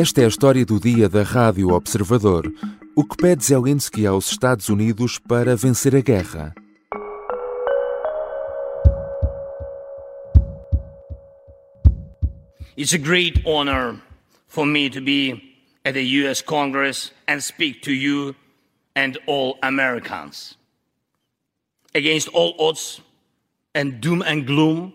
Esta 0.00 0.20
é 0.20 0.26
a 0.26 0.28
história 0.28 0.64
do 0.64 0.78
dia 0.78 1.08
da 1.08 1.24
Rádio 1.24 1.70
Observador. 1.70 2.46
O 2.94 3.02
que 3.04 3.16
pede 3.16 3.44
Zelensky 3.44 4.06
aos 4.06 4.30
Estados 4.30 4.68
Unidos 4.68 5.18
para 5.18 5.56
vencer 5.56 5.96
a 5.96 6.00
guerra? 6.00 6.54
It's 12.76 12.94
a 12.94 12.98
great 12.98 13.42
honor 13.44 14.00
for 14.46 14.64
me 14.64 14.88
to 14.88 15.00
be 15.00 15.42
at 15.84 15.94
the 15.94 16.22
US 16.22 16.42
Congress 16.42 17.12
and 17.26 17.40
speak 17.40 17.82
to 17.82 17.90
you 17.90 18.36
and 18.94 19.18
all 19.26 19.58
Americans. 19.62 20.56
Against 21.92 22.28
all 22.32 22.54
odds 22.60 23.02
and 23.74 24.00
doom 24.00 24.22
and 24.22 24.46
gloom 24.46 24.92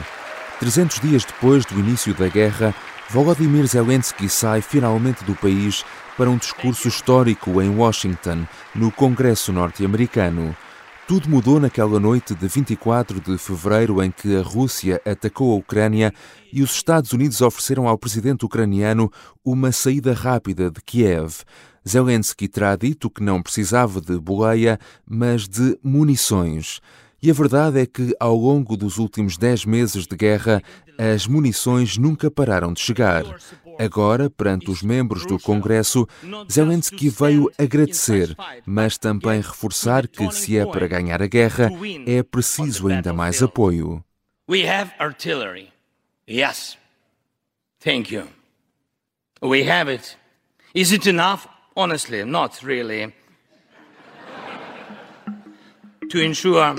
300 0.61 1.01
dias 1.01 1.25
depois 1.25 1.65
do 1.65 1.81
início 1.81 2.13
da 2.13 2.29
guerra, 2.29 2.75
Volodymyr 3.09 3.67
Zelensky 3.67 4.29
sai 4.29 4.61
finalmente 4.61 5.25
do 5.25 5.35
país 5.35 5.87
para 6.19 6.29
um 6.29 6.37
discurso 6.37 6.87
histórico 6.87 7.63
em 7.63 7.71
Washington, 7.71 8.47
no 8.75 8.93
Congresso 8.93 9.55
norte-americano. 9.55 10.55
Tudo 11.09 11.31
mudou 11.31 11.59
naquela 11.59 11.99
noite 11.99 12.35
de 12.35 12.47
24 12.47 13.21
de 13.23 13.39
fevereiro 13.39 14.03
em 14.03 14.11
que 14.11 14.37
a 14.37 14.43
Rússia 14.43 15.01
atacou 15.07 15.51
a 15.51 15.57
Ucrânia 15.57 16.13
e 16.53 16.63
os 16.63 16.73
Estados 16.73 17.13
Unidos 17.13 17.41
ofereceram 17.41 17.89
ao 17.89 17.97
presidente 17.97 18.45
ucraniano 18.45 19.11
uma 19.43 19.73
saída 19.73 20.13
rápida 20.13 20.71
de 20.71 20.83
Kiev. 20.83 21.43
Zelensky 21.89 22.49
terá 22.49 22.77
dito 22.77 23.11
que 23.11 23.23
não 23.23 23.43
precisava 23.43 24.01
de 24.01 24.19
boleia, 24.19 24.79
mas 25.07 25.49
de 25.49 25.79
munições. 25.83 26.81
E 27.23 27.31
a 27.31 27.35
verdade 27.35 27.81
é 27.81 27.87
que, 27.87 28.15
ao 28.19 28.37
longo 28.37 28.77
dos 28.77 28.99
últimos 28.99 29.37
dez 29.39 29.65
meses 29.65 30.07
de 30.07 30.17
guerra, 30.17 30.61
as 30.99 31.27
munições 31.27 31.97
nunca 31.97 32.31
pararam 32.31 32.73
de 32.73 32.81
chegar. 32.81 33.25
Agora, 33.79 34.29
perante 34.29 34.71
os 34.71 34.83
membros 34.83 35.25
do 35.25 35.39
Congresso, 35.39 36.07
Zelensky 36.51 37.09
veio 37.09 37.51
agradecer, 37.59 38.37
mas 38.67 38.99
também 38.99 39.41
reforçar 39.41 40.07
que, 40.09 40.31
se 40.33 40.59
é 40.59 40.67
para 40.67 40.87
ganhar 40.87 41.23
a 41.23 41.27
guerra, 41.27 41.71
é 42.07 42.23
preciso 42.23 42.89
ainda 42.89 43.13
mais 43.13 43.43
apoio. 43.43 44.05
We 44.49 44.69
have 44.69 44.93
artillery. 44.99 45.73
Yes. 46.29 46.77
Thank 47.83 48.15
you. 48.15 48.25
We 49.43 49.69
have 49.69 49.91
it. 49.91 50.17
Is 50.75 50.93
it 50.93 51.09
enough? 51.09 51.52
Honestly, 51.77 52.25
not 52.25 52.63
really. 52.63 53.13
to 56.13 56.21
ensure 56.21 56.77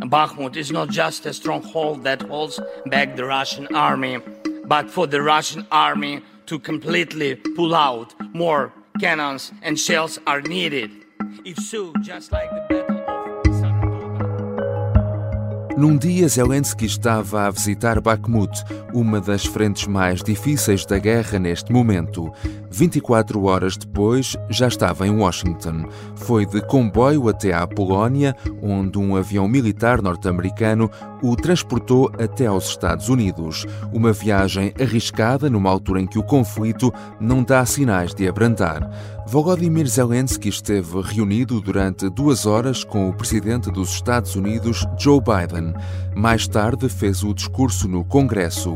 Bakhmut 0.00 0.54
is 0.54 0.70
not 0.70 0.90
just 0.90 1.24
a 1.24 1.32
stronghold 1.32 2.04
that 2.04 2.20
holds 2.20 2.60
back 2.84 3.16
the 3.16 3.24
Russian 3.24 3.74
army, 3.74 4.18
but 4.66 4.90
for 4.90 5.06
the 5.06 5.22
Russian 5.22 5.66
army 5.72 6.20
to 6.44 6.58
completely 6.58 7.36
pull 7.36 7.74
out, 7.74 8.12
more 8.34 8.74
cannons 9.00 9.50
and 9.62 9.80
shells 9.80 10.18
are 10.26 10.42
needed. 10.42 10.90
If 11.46 11.56
so, 11.56 11.94
just 12.02 12.32
like 12.32 12.50
the 12.50 12.66
battle. 12.68 12.89
Num 15.80 15.96
dia, 15.96 16.28
Zelensky 16.28 16.84
estava 16.84 17.46
a 17.46 17.50
visitar 17.50 18.02
Bakhmut, 18.02 18.52
uma 18.92 19.18
das 19.18 19.46
frentes 19.46 19.86
mais 19.86 20.22
difíceis 20.22 20.84
da 20.84 20.98
guerra 20.98 21.38
neste 21.38 21.72
momento. 21.72 22.30
24 22.70 23.42
horas 23.44 23.78
depois, 23.78 24.36
já 24.50 24.68
estava 24.68 25.06
em 25.06 25.10
Washington. 25.10 25.86
Foi 26.16 26.44
de 26.44 26.60
comboio 26.60 27.30
até 27.30 27.54
à 27.54 27.66
Polónia, 27.66 28.36
onde 28.62 28.98
um 28.98 29.16
avião 29.16 29.48
militar 29.48 30.02
norte-americano 30.02 30.90
o 31.22 31.34
transportou 31.34 32.12
até 32.18 32.44
aos 32.44 32.68
Estados 32.68 33.08
Unidos. 33.08 33.64
Uma 33.90 34.12
viagem 34.12 34.74
arriscada 34.78 35.48
numa 35.48 35.70
altura 35.70 36.02
em 36.02 36.06
que 36.06 36.18
o 36.18 36.22
conflito 36.22 36.92
não 37.18 37.42
dá 37.42 37.64
sinais 37.64 38.14
de 38.14 38.28
abrandar. 38.28 38.86
Volodymyr 39.30 39.86
Zelensky 39.86 40.48
esteve 40.48 41.00
reunido 41.02 41.60
durante 41.60 42.10
duas 42.10 42.46
horas 42.46 42.82
com 42.82 43.08
o 43.08 43.14
presidente 43.14 43.70
dos 43.70 43.90
Estados 43.90 44.34
Unidos, 44.34 44.84
Joe 44.98 45.20
Biden. 45.20 45.72
Mais 46.16 46.48
tarde 46.48 46.88
fez 46.88 47.22
o 47.22 47.32
discurso 47.32 47.86
no 47.86 48.04
Congresso. 48.04 48.74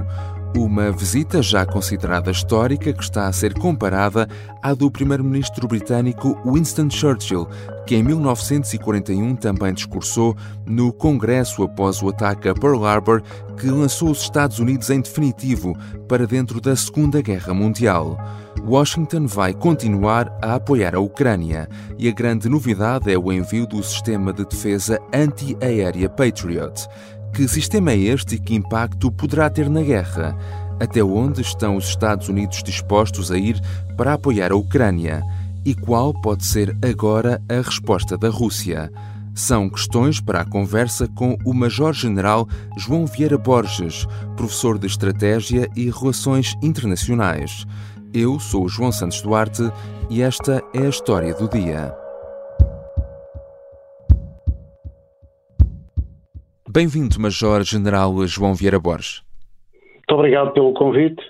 Uma 0.57 0.93
visita 0.93 1.43
já 1.43 1.67
considerada 1.67 2.31
histórica 2.31 2.93
que 2.93 3.03
está 3.03 3.27
a 3.27 3.33
ser 3.33 3.55
comparada 3.55 4.29
à 4.63 4.73
do 4.73 4.89
primeiro-ministro 4.89 5.67
britânico 5.67 6.39
Winston 6.45 6.89
Churchill, 6.89 7.49
que 7.85 7.97
em 7.97 8.05
1941 8.05 9.35
também 9.35 9.75
discursou 9.75 10.37
no 10.65 10.93
Congresso 10.93 11.65
após 11.65 12.01
o 12.01 12.09
ataque 12.09 12.49
a 12.49 12.55
Pearl 12.55 12.85
Harbor, 12.85 13.21
que 13.59 13.67
lançou 13.67 14.11
os 14.11 14.21
Estados 14.23 14.61
Unidos 14.61 14.91
em 14.91 15.01
definitivo 15.01 15.77
para 16.09 16.25
dentro 16.25 16.61
da 16.61 16.77
Segunda 16.77 17.21
Guerra 17.21 17.53
Mundial. 17.53 18.17
Washington 18.63 19.27
vai 19.27 19.53
continuar 19.53 20.33
a 20.41 20.55
apoiar 20.55 20.95
a 20.95 21.01
Ucrânia 21.01 21.69
e 21.99 22.09
a 22.09 22.13
grande 22.13 22.49
novidade 22.49 23.13
é 23.13 23.19
o 23.19 23.33
envio 23.33 23.67
do 23.67 23.83
sistema 23.83 24.33
de 24.33 24.45
defesa 24.47 24.99
anti-aérea 25.13 26.09
Patriot. 26.09 26.89
Que 27.35 27.49
sistema 27.49 27.91
é 27.91 27.97
este 27.97 28.37
e 28.37 28.39
que 28.39 28.55
impacto 28.55 29.11
poderá 29.11 29.51
ter 29.51 29.69
na 29.69 29.83
guerra? 29.83 30.39
Até 30.79 31.03
onde 31.03 31.41
estão 31.41 31.77
os 31.77 31.89
Estados 31.89 32.29
Unidos 32.29 32.63
dispostos 32.63 33.33
a 33.33 33.37
ir 33.37 33.61
para 33.97 34.13
apoiar 34.13 34.53
a 34.53 34.57
Ucrânia? 34.57 35.21
E 35.65 35.75
qual 35.75 36.15
pode 36.15 36.45
ser 36.45 36.77
agora 36.81 37.43
a 37.49 37.55
resposta 37.55 38.17
da 38.17 38.29
Rússia? 38.29 38.89
São 39.35 39.69
questões 39.69 40.21
para 40.21 40.43
a 40.43 40.45
conversa 40.45 41.09
com 41.09 41.37
o 41.45 41.53
Major-General 41.53 42.49
João 42.79 43.05
Vieira 43.05 43.37
Borges, 43.37 44.07
professor 44.37 44.79
de 44.79 44.87
Estratégia 44.87 45.69
e 45.75 45.91
Relações 45.91 46.55
Internacionais. 46.63 47.67
Eu 48.13 48.39
sou 48.39 48.67
o 48.67 48.69
João 48.69 48.93
Santos 48.93 49.21
Duarte 49.21 49.73
e 50.09 50.23
esta 50.23 50.63
é 50.73 50.87
a 50.87 50.89
história 50.89 51.35
do 51.35 51.49
dia. 51.49 52.04
Bem-vindo, 56.75 57.21
Major-General 57.21 58.27
João 58.27 58.53
Vieira 58.53 58.81
Borges. 58.81 59.23
Muito 59.95 60.13
obrigado 60.13 60.53
pelo 60.53 60.75
convite. 60.75 61.23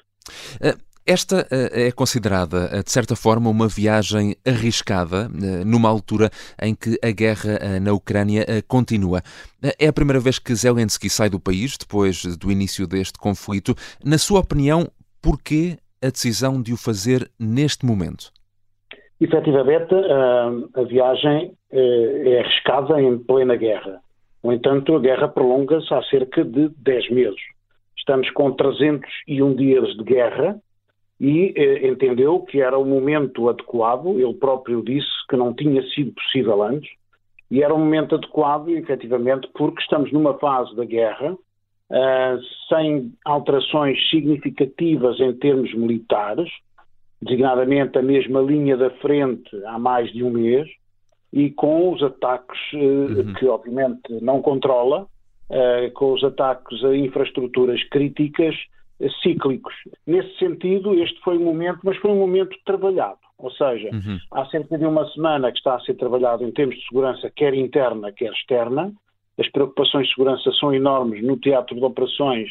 Esta 1.06 1.46
é 1.50 1.92
considerada, 1.92 2.82
de 2.82 2.90
certa 2.90 3.14
forma, 3.14 3.50
uma 3.50 3.68
viagem 3.68 4.34
arriscada 4.46 5.28
numa 5.66 5.90
altura 5.90 6.30
em 6.62 6.74
que 6.74 6.98
a 7.06 7.10
guerra 7.10 7.78
na 7.78 7.92
Ucrânia 7.92 8.46
continua. 8.66 9.20
É 9.78 9.88
a 9.88 9.92
primeira 9.92 10.18
vez 10.18 10.38
que 10.38 10.54
Zelensky 10.54 11.10
sai 11.10 11.28
do 11.28 11.38
país 11.38 11.76
depois 11.76 12.24
do 12.38 12.50
início 12.50 12.86
deste 12.86 13.18
conflito. 13.18 13.74
Na 14.02 14.16
sua 14.16 14.40
opinião, 14.40 14.90
porquê 15.20 15.76
a 16.02 16.08
decisão 16.08 16.62
de 16.62 16.72
o 16.72 16.76
fazer 16.78 17.30
neste 17.38 17.84
momento? 17.84 18.32
Efetivamente, 19.20 19.94
a 20.74 20.82
viagem 20.84 21.52
é 21.70 22.40
arriscada 22.40 22.98
em 22.98 23.18
plena 23.18 23.56
guerra. 23.56 24.02
No 24.44 24.52
entanto, 24.52 24.94
a 24.94 25.00
guerra 25.00 25.26
prolonga-se 25.26 25.92
há 25.94 26.02
cerca 26.02 26.44
de 26.44 26.68
10 26.68 27.10
meses. 27.10 27.40
Estamos 27.96 28.30
com 28.32 28.52
301 28.52 29.54
dias 29.54 29.96
de 29.96 30.04
guerra 30.04 30.60
e 31.18 31.54
eh, 31.56 31.88
entendeu 31.88 32.40
que 32.40 32.60
era 32.60 32.76
o 32.76 32.84
momento 32.84 33.48
adequado, 33.48 34.20
ele 34.20 34.34
próprio 34.34 34.82
disse 34.82 35.08
que 35.30 35.36
não 35.36 35.54
tinha 35.54 35.82
sido 35.94 36.12
possível 36.12 36.62
antes, 36.62 36.90
e 37.50 37.62
era 37.62 37.74
um 37.74 37.78
momento 37.78 38.16
adequado, 38.16 38.68
efetivamente, 38.68 39.48
porque 39.54 39.80
estamos 39.80 40.12
numa 40.12 40.34
fase 40.34 40.76
da 40.76 40.84
guerra 40.84 41.32
uh, 41.32 42.38
sem 42.68 43.12
alterações 43.24 43.98
significativas 44.10 45.18
em 45.20 45.32
termos 45.34 45.72
militares, 45.72 46.50
designadamente 47.22 47.96
a 47.96 48.02
mesma 48.02 48.40
linha 48.40 48.76
da 48.76 48.90
frente 48.90 49.48
há 49.66 49.78
mais 49.78 50.12
de 50.12 50.22
um 50.22 50.30
mês, 50.30 50.68
e 51.34 51.50
com 51.50 51.92
os 51.92 52.00
ataques 52.00 52.60
uh, 52.74 52.78
uhum. 52.78 53.34
que 53.34 53.46
obviamente 53.46 54.00
não 54.22 54.40
controla, 54.40 55.02
uh, 55.50 55.90
com 55.94 56.12
os 56.12 56.22
ataques 56.22 56.82
a 56.84 56.96
infraestruturas 56.96 57.82
críticas 57.88 58.54
uh, 59.00 59.10
cíclicos. 59.20 59.74
Nesse 60.06 60.32
sentido, 60.38 60.94
este 60.94 61.20
foi 61.22 61.36
um 61.36 61.44
momento, 61.44 61.80
mas 61.82 61.96
foi 61.96 62.12
um 62.12 62.20
momento 62.20 62.56
trabalhado. 62.64 63.18
Ou 63.36 63.50
seja, 63.50 63.90
uhum. 63.92 64.16
há 64.30 64.46
cerca 64.46 64.78
de 64.78 64.86
uma 64.86 65.10
semana 65.10 65.50
que 65.50 65.58
está 65.58 65.74
a 65.74 65.80
ser 65.80 65.94
trabalhado 65.94 66.44
em 66.44 66.52
termos 66.52 66.76
de 66.76 66.86
segurança, 66.86 67.28
quer 67.34 67.52
interna, 67.52 68.12
quer 68.12 68.30
externa. 68.30 68.92
As 69.36 69.50
preocupações 69.50 70.06
de 70.06 70.14
segurança 70.14 70.52
são 70.52 70.72
enormes 70.72 71.20
no 71.24 71.36
teatro 71.36 71.74
de 71.74 71.84
operações 71.84 72.48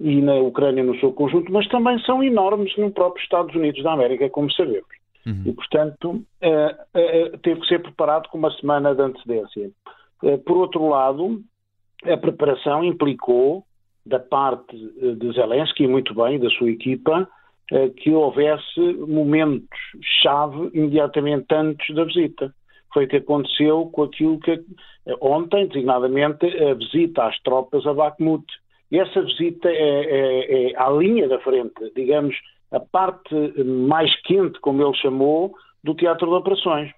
e 0.00 0.22
na 0.22 0.36
Ucrânia 0.36 0.82
no 0.82 0.98
seu 0.98 1.12
conjunto, 1.12 1.52
mas 1.52 1.68
também 1.68 1.98
são 1.98 2.24
enormes 2.24 2.74
no 2.78 2.90
próprio 2.90 3.22
Estados 3.22 3.54
Unidos 3.54 3.82
da 3.82 3.92
América, 3.92 4.30
como 4.30 4.50
sabemos. 4.50 5.01
Uhum. 5.26 5.42
E, 5.46 5.52
portanto, 5.52 6.10
uh, 6.10 7.34
uh, 7.34 7.38
teve 7.38 7.60
que 7.60 7.66
ser 7.68 7.80
preparado 7.80 8.28
com 8.28 8.38
uma 8.38 8.50
semana 8.58 8.94
de 8.94 9.02
antecedência. 9.02 9.70
Uh, 10.22 10.38
por 10.38 10.56
outro 10.56 10.88
lado, 10.88 11.40
a 12.04 12.16
preparação 12.16 12.84
implicou, 12.84 13.64
da 14.04 14.18
parte 14.18 14.76
de 14.76 15.32
Zelensky, 15.32 15.86
muito 15.86 16.12
bem, 16.12 16.40
da 16.40 16.50
sua 16.50 16.70
equipa, 16.70 17.28
que 17.98 18.10
houvesse 18.10 18.80
momentos-chave 19.08 20.70
imediatamente 20.74 21.46
antes 21.52 21.94
da 21.94 22.02
visita. 22.04 22.52
Foi 22.92 23.04
o 23.04 23.08
que 23.08 23.18
aconteceu 23.18 23.86
com 23.92 24.02
aquilo 24.02 24.40
que 24.40 24.60
ontem, 25.20 25.68
designadamente, 25.68 26.44
a 26.64 26.74
visita 26.74 27.28
às 27.28 27.38
tropas 27.42 27.86
a 27.86 27.94
Bakhmut. 27.94 28.44
Essa 28.90 29.22
visita 29.22 29.70
é, 29.70 29.72
é, 29.72 30.72
é 30.72 30.76
à 30.76 30.90
linha 30.90 31.28
da 31.28 31.38
frente, 31.38 31.92
digamos, 31.94 32.34
a 32.72 32.80
parte 32.80 33.34
mais 33.64 34.10
quente, 34.22 34.58
como 34.60 34.82
ele 34.82 34.96
chamou, 34.96 35.54
do 35.84 35.94
teatro 35.94 36.28
de 36.28 36.34
operações. 36.34 36.90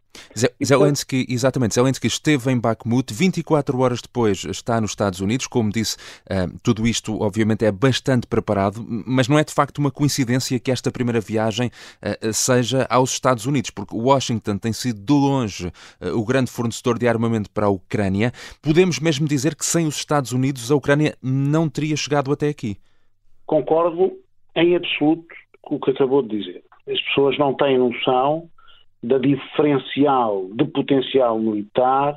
Zelensky, 0.62 1.26
exatamente, 1.28 1.74
Zelensky 1.74 2.06
esteve 2.06 2.50
em 2.50 2.58
Bakhmut, 2.58 3.12
24 3.12 3.80
horas 3.80 4.00
depois 4.00 4.44
está 4.44 4.80
nos 4.80 4.90
Estados 4.90 5.20
Unidos, 5.20 5.46
como 5.46 5.70
disse, 5.70 5.96
uh, 6.30 6.52
tudo 6.62 6.86
isto 6.86 7.20
obviamente 7.22 7.64
é 7.64 7.72
bastante 7.72 8.26
preparado, 8.26 8.84
mas 9.06 9.26
não 9.26 9.38
é 9.38 9.44
de 9.44 9.52
facto 9.52 9.78
uma 9.78 9.90
coincidência 9.90 10.58
que 10.60 10.70
esta 10.70 10.90
primeira 10.92 11.20
viagem 11.20 11.68
uh, 11.68 12.32
seja 12.32 12.86
aos 12.90 13.10
Estados 13.10 13.46
Unidos, 13.46 13.70
porque 13.70 13.96
Washington 13.96 14.58
tem 14.58 14.72
sido 14.72 15.00
de 15.00 15.12
longe 15.12 15.72
o 16.14 16.24
grande 16.24 16.50
fornecedor 16.50 16.98
de 16.98 17.08
armamento 17.08 17.50
para 17.50 17.66
a 17.66 17.70
Ucrânia. 17.70 18.32
Podemos 18.62 18.98
mesmo 18.98 19.26
dizer 19.26 19.54
que 19.54 19.64
sem 19.64 19.86
os 19.86 19.96
Estados 19.96 20.32
Unidos 20.32 20.70
a 20.70 20.74
Ucrânia 20.74 21.16
não 21.22 21.68
teria 21.68 21.96
chegado 21.96 22.30
até 22.32 22.48
aqui? 22.48 22.76
Concordo 23.46 24.12
em 24.56 24.76
absoluto 24.76 25.34
o 25.70 25.78
que 25.78 25.90
acabou 25.90 26.22
de 26.22 26.38
dizer. 26.38 26.62
As 26.88 27.00
pessoas 27.00 27.38
não 27.38 27.54
têm 27.54 27.78
noção 27.78 28.48
da 29.02 29.18
diferencial 29.18 30.48
de 30.54 30.64
potencial 30.64 31.38
militar 31.38 32.14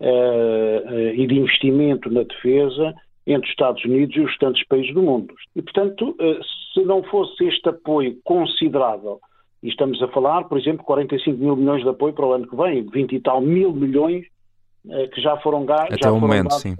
uh, 0.00 0.92
uh, 0.92 1.14
e 1.14 1.26
de 1.26 1.38
investimento 1.38 2.10
na 2.10 2.22
defesa 2.22 2.94
entre 3.26 3.46
os 3.46 3.50
Estados 3.50 3.84
Unidos 3.84 4.16
e 4.16 4.20
os 4.20 4.30
restantes 4.30 4.66
países 4.66 4.94
do 4.94 5.02
mundo. 5.02 5.34
E, 5.54 5.62
portanto, 5.62 6.10
uh, 6.10 6.40
se 6.72 6.84
não 6.84 7.02
fosse 7.02 7.44
este 7.44 7.68
apoio 7.68 8.16
considerável, 8.24 9.20
e 9.62 9.68
estamos 9.68 10.02
a 10.02 10.08
falar, 10.08 10.44
por 10.44 10.58
exemplo, 10.58 10.84
45 10.84 11.36
mil 11.36 11.56
milhões 11.56 11.82
de 11.82 11.88
apoio 11.88 12.14
para 12.14 12.26
o 12.26 12.32
ano 12.32 12.46
que 12.46 12.56
vem, 12.56 12.82
20 12.82 13.12
e 13.12 13.20
tal 13.20 13.40
mil 13.40 13.72
milhões 13.72 14.24
que 15.12 15.20
já 15.20 15.36
foram 15.38 15.66
gastos. 15.66 15.98
Até 15.98 16.10
o 16.10 16.18
momento, 16.18 16.54
sim. 16.54 16.74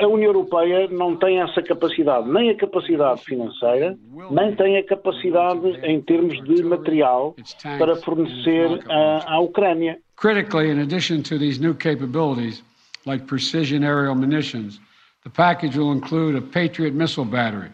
A 0.00 0.06
União 0.06 0.32
Europeia 0.34 0.86
não 0.88 1.16
tem 1.16 1.40
essa 1.40 1.62
capacidade, 1.62 2.28
nem 2.28 2.50
a 2.50 2.56
capacidade 2.56 3.24
financeira, 3.24 3.96
nem 4.30 4.54
tem 4.54 4.76
a 4.76 4.84
capacidade 4.84 5.66
em 5.82 6.00
termos 6.02 6.42
de 6.44 6.62
material 6.62 7.34
para 7.78 7.96
fornecer 7.96 8.82
à, 8.90 9.34
à 9.34 9.40
Ucrânia. 9.40 9.98
Critically, 10.16 10.70
in 10.70 10.80
addition 10.80 11.22
to 11.22 11.38
these 11.38 11.58
new 11.58 11.74
capabilities, 11.74 12.62
like 13.06 13.24
precision 13.26 13.82
aerial 13.82 14.14
munitions, 14.14 14.78
the 15.24 15.30
package 15.30 15.76
will 15.78 15.92
include 15.92 16.36
a 16.36 16.42
Patriot 16.42 16.92
missile 16.92 17.24
battery, 17.24 17.70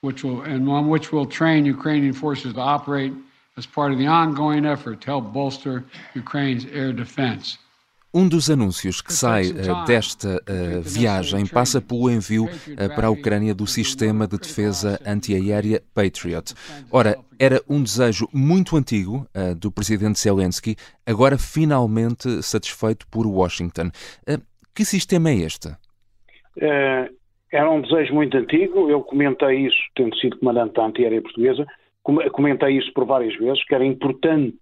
which 0.00 0.24
will, 0.24 0.42
and 0.42 0.66
on 0.68 0.88
which 0.88 1.12
will 1.12 1.26
train 1.26 1.66
Ukrainian 1.66 2.14
forces 2.14 2.54
to 2.54 2.60
operate 2.60 3.12
as 3.58 3.66
part 3.66 3.92
of 3.92 3.98
the 3.98 4.06
ongoing 4.06 4.64
effort 4.64 5.02
to 5.02 5.06
help 5.06 5.32
bolster 5.32 5.84
Ukraine's 6.14 6.64
air 6.72 6.92
defense. 6.92 7.58
Um 8.12 8.26
dos 8.26 8.48
anúncios 8.48 9.02
que 9.02 9.12
sai 9.12 9.50
uh, 9.50 9.84
desta 9.84 10.36
uh, 10.36 10.80
viagem 10.80 11.46
passa 11.46 11.78
pelo 11.78 12.10
envio 12.10 12.44
uh, 12.44 12.94
para 12.96 13.08
a 13.08 13.10
Ucrânia 13.10 13.54
do 13.54 13.66
sistema 13.66 14.26
de 14.26 14.38
defesa 14.38 14.98
antiaérea 15.06 15.82
Patriot. 15.94 16.54
Ora, 16.90 17.18
era 17.38 17.62
um 17.68 17.82
desejo 17.82 18.26
muito 18.32 18.76
antigo 18.76 19.28
do 19.60 19.70
presidente 19.70 20.18
Zelensky, 20.18 20.74
agora 21.06 21.38
finalmente 21.38 22.42
satisfeito 22.42 23.06
por 23.08 23.26
Washington. 23.26 23.90
que 24.74 24.84
sistema 24.84 25.30
é 25.30 25.36
este? 25.36 25.68
era 27.52 27.70
um 27.70 27.80
desejo 27.80 28.12
muito 28.12 28.36
antigo, 28.36 28.90
eu 28.90 29.02
comentei 29.02 29.66
isso, 29.66 29.78
tendo 29.94 30.16
sido 30.16 30.36
comandante 30.38 30.74
da 30.74 30.86
antiaérea 30.86 31.22
portuguesa, 31.22 31.64
comentei 32.02 32.76
isso 32.76 32.92
por 32.92 33.06
várias 33.06 33.36
vezes, 33.36 33.64
que 33.64 33.74
era 33.74 33.84
importante 33.84 34.58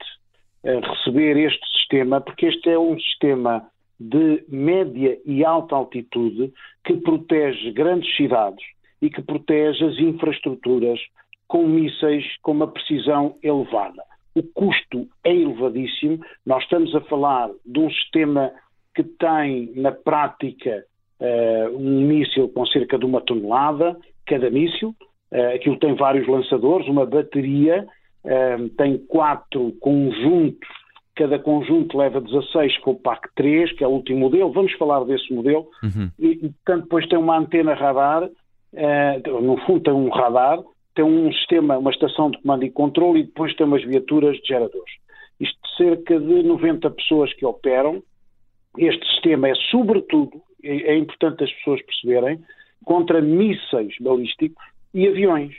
receber 0.63 1.39
este 1.39 1.76
sistema, 1.87 2.21
porque 2.21 2.47
este 2.47 2.71
é 2.71 2.79
um 2.79 2.99
sistema 2.99 3.65
de 3.99 4.45
média 4.49 5.19
e 5.25 5.45
alta 5.45 5.77
altitude 5.77 6.53
que 6.85 6.95
protege 6.99 7.71
grandes 7.73 8.15
cidades 8.17 8.65
e 9.01 9.09
que 9.09 9.23
protege 9.23 9.85
as 9.85 9.99
infraestruturas 9.99 11.01
com 11.49 11.67
mísseis 11.67 12.25
com 12.43 12.53
uma 12.53 12.67
precisão 12.67 13.37
elevada. 13.43 14.03
O 14.35 14.43
custo 14.43 15.09
é 15.25 15.33
elevadíssimo. 15.35 16.21
Nós 16.45 16.63
estamos 16.65 16.95
a 16.95 17.01
falar 17.03 17.49
de 17.65 17.79
um 17.79 17.91
sistema 17.91 18.53
que 18.95 19.03
tem, 19.03 19.73
na 19.77 19.93
prática, 19.93 20.85
uh, 21.21 21.77
um 21.77 22.03
míssil 22.03 22.49
com 22.49 22.67
cerca 22.67 22.99
de 22.99 23.07
uma 23.07 23.21
tonelada, 23.21 23.97
cada 24.27 24.51
míssil. 24.51 24.95
Uh, 25.33 25.55
aquilo 25.55 25.79
tem 25.79 25.95
vários 25.95 26.27
lançadores, 26.29 26.87
uma 26.89 27.07
bateria, 27.07 27.87
uh, 28.25 28.69
tem 28.71 28.99
quatro 28.99 29.73
conjuntos 29.81 30.69
cada 31.17 31.39
conjunto 31.39 31.97
leva 31.97 32.21
16 32.21 32.79
com 32.79 32.93
o 32.93 32.95
PAC 32.95 33.29
3, 33.35 33.73
que 33.73 33.83
é 33.83 33.87
o 33.87 33.91
último 33.91 34.21
modelo, 34.21 34.53
vamos 34.53 34.73
falar 34.75 35.03
desse 35.05 35.33
modelo, 35.33 35.67
uhum. 35.83 36.11
e, 36.19 36.37
portanto 36.37 36.83
depois 36.83 37.09
tem 37.09 37.19
uma 37.19 37.39
antena 37.39 37.75
radar, 37.75 38.25
uh, 38.25 39.41
no 39.41 39.57
fundo 39.65 39.81
tem 39.81 39.95
um 39.95 40.11
radar, 40.11 40.61
tem 40.95 41.05
um 41.05 41.33
sistema, 41.33 41.79
uma 41.79 41.91
estação 41.91 42.31
de 42.31 42.41
comando 42.43 42.65
e 42.65 42.71
controle 42.71 43.21
e 43.21 43.25
depois 43.25 43.55
tem 43.57 43.67
umas 43.67 43.83
viaturas 43.83 44.37
de 44.37 44.47
geradores. 44.47 44.95
Isto 45.41 45.59
de 45.63 45.77
cerca 45.77 46.21
de 46.21 46.43
90 46.43 46.91
pessoas 46.91 47.33
que 47.35 47.47
operam, 47.47 48.03
este 48.77 49.05
sistema 49.13 49.49
é 49.49 49.55
sobretudo, 49.71 50.43
é, 50.63 50.93
é 50.93 50.99
importante 50.99 51.45
as 51.45 51.53
pessoas 51.53 51.81
perceberem, 51.83 52.41
contra 52.85 53.23
mísseis 53.23 53.95
balísticos 54.01 54.65
e 54.93 55.09
aviões 55.09 55.55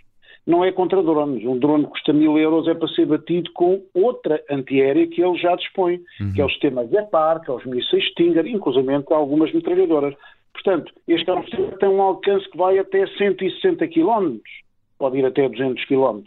não 0.47 0.63
é 0.63 0.71
contra 0.71 1.03
drones. 1.03 1.45
Um 1.45 1.59
drone 1.59 1.85
custa 1.85 2.13
mil 2.13 2.37
euros, 2.37 2.67
é 2.69 2.73
para 2.73 2.87
ser 2.87 3.05
batido 3.05 3.51
com 3.53 3.83
outra 3.93 4.41
antiaérea 4.49 5.05
que 5.05 5.21
ele 5.21 5.37
já 5.37 5.53
dispõe, 5.55 5.99
uhum. 6.21 6.33
que 6.33 6.41
é 6.41 6.45
o 6.45 6.49
sistema 6.49 6.87
Gepard, 6.87 7.43
que 7.43 7.51
é 7.51 7.53
os 7.53 7.65
mísseis 7.65 8.05
Stinger, 8.11 8.47
inclusive 8.47 8.87
algumas 9.11 9.53
metralhadoras. 9.53 10.15
Portanto, 10.53 10.93
este 11.05 11.29
é 11.29 11.33
um 11.33 11.43
sistema 11.43 11.67
que 11.67 11.79
tem 11.79 11.89
um 11.89 12.01
alcance 12.01 12.49
que 12.49 12.57
vai 12.57 12.79
até 12.79 13.05
160 13.05 13.85
km, 13.89 14.37
pode 14.97 15.17
ir 15.17 15.25
até 15.25 15.47
200 15.47 15.83
km. 15.85 16.21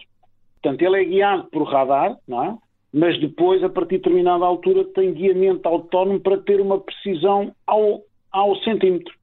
Portanto, 0.63 0.83
ele 0.83 1.01
é 1.01 1.05
guiado 1.05 1.45
por 1.51 1.63
radar, 1.65 2.17
não 2.29 2.45
é? 2.45 2.55
mas 2.93 3.19
depois, 3.21 3.63
a 3.65 3.69
partir 3.69 3.97
de 3.97 4.03
determinada 4.03 4.45
altura, 4.45 4.85
tem 4.85 5.15
guiamento 5.15 5.67
autónomo 5.67 6.21
para 6.21 6.39
ter 6.39 6.61
uma 6.61 6.79
precisão 6.79 7.53
ao, 7.67 8.03
ao 8.31 8.57
centímetro. 8.57 9.15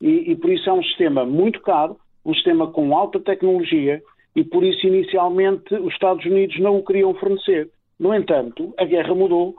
E, 0.00 0.30
e 0.30 0.36
por 0.36 0.50
isso 0.50 0.68
é 0.70 0.72
um 0.72 0.82
sistema 0.82 1.24
muito 1.24 1.60
caro, 1.60 1.96
um 2.24 2.32
sistema 2.34 2.68
com 2.68 2.96
alta 2.96 3.20
tecnologia, 3.20 4.00
e 4.36 4.44
por 4.44 4.62
isso 4.62 4.86
inicialmente 4.86 5.74
os 5.74 5.92
Estados 5.94 6.24
Unidos 6.26 6.60
não 6.60 6.76
o 6.76 6.84
queriam 6.84 7.14
fornecer. 7.14 7.70
No 7.98 8.14
entanto, 8.14 8.74
a 8.78 8.84
guerra 8.84 9.14
mudou. 9.14 9.56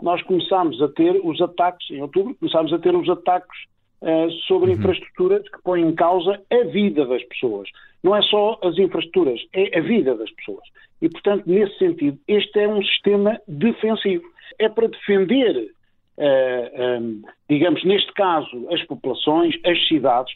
Nós 0.00 0.22
começámos 0.22 0.80
a 0.80 0.88
ter 0.88 1.20
os 1.22 1.42
ataques, 1.42 1.90
em 1.90 2.00
outubro, 2.00 2.34
começámos 2.36 2.72
a 2.72 2.78
ter 2.78 2.94
os 2.94 3.08
ataques 3.08 3.64
uh, 4.00 4.30
sobre 4.46 4.70
uhum. 4.70 4.76
infraestruturas 4.76 5.42
que 5.42 5.60
põem 5.62 5.82
em 5.82 5.94
causa 5.94 6.40
a 6.48 6.64
vida 6.68 7.04
das 7.04 7.22
pessoas. 7.24 7.68
Não 8.04 8.16
é 8.16 8.22
só 8.22 8.58
as 8.62 8.78
infraestruturas, 8.78 9.40
é 9.52 9.76
a 9.76 9.82
vida 9.82 10.14
das 10.14 10.30
pessoas. 10.30 10.62
E, 11.02 11.08
portanto, 11.08 11.42
nesse 11.46 11.76
sentido, 11.76 12.16
este 12.28 12.60
é 12.60 12.68
um 12.68 12.82
sistema 12.82 13.38
defensivo. 13.48 14.24
É 14.60 14.68
para 14.68 14.88
defender, 14.88 15.56
uh, 15.56 15.70
eh, 16.18 16.98
um, 17.00 17.22
eh, 17.26 17.32
digamos, 17.48 17.84
neste 17.84 18.12
caso, 18.12 18.68
as 18.70 18.82
populações, 18.84 19.54
as 19.64 19.88
cidades, 19.88 20.32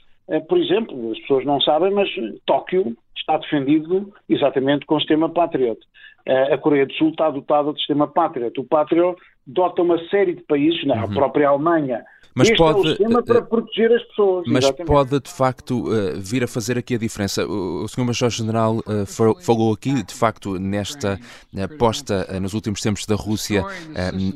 por 0.49 0.59
exemplo, 0.59 1.13
as 1.13 1.19
pessoas 1.21 1.45
não 1.45 1.61
sabem, 1.61 1.93
mas 1.93 2.09
Tóquio 2.47 2.97
está 3.17 3.37
defendido 3.39 4.13
exatamente 4.29 4.87
com 4.87 4.97
o 4.97 5.01
sistema 5.01 5.29
Patriot. 5.29 5.79
Eh, 6.27 6.55
a 6.55 6.59
Coreia 6.59 6.87
do 6.87 6.93
Sul 6.95 7.11
está 7.11 7.31
dotada 7.31 7.73
do 7.73 7.79
sistema 7.79 8.07
Patriot. 8.07 8.59
O 8.59 8.65
Patriot 8.65 9.21
dota 9.47 9.83
uma 9.83 9.99
série 10.09 10.35
de 10.35 10.43
países, 10.43 10.85
não, 10.85 10.97
uhum. 10.97 11.05
a 11.05 11.09
própria 11.09 11.49
Alemanha, 11.49 12.05
mas 12.35 12.49
este 12.49 12.59
pode, 12.59 12.79
é 12.79 12.81
o 12.81 12.89
sistema 12.89 13.23
para 13.23 13.43
proteger 13.43 13.93
as 13.93 14.03
pessoas. 14.03 14.45
Mas 14.49 14.65
exatamente. 14.65 14.87
pode, 14.87 15.21
de 15.21 15.31
facto, 15.31 15.89
uh, 15.89 16.21
vir 16.21 16.43
a 16.43 16.49
fazer 16.49 16.77
aqui 16.77 16.97
a 16.97 16.99
diferença. 16.99 17.47
O, 17.47 17.85
o 17.85 17.89
Sr. 17.89 18.05
Major-General 18.05 18.79
uh, 18.79 19.41
falou 19.41 19.73
aqui, 19.73 20.03
de 20.03 20.13
facto, 20.13 20.59
nesta 20.59 21.19
uh, 21.55 21.79
posta 21.79 22.27
nos 22.41 22.53
últimos 22.53 22.81
tempos 22.81 23.07
da 23.07 23.15
Rússia 23.15 23.65